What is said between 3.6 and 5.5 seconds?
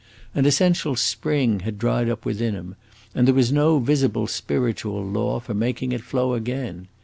visible spiritual law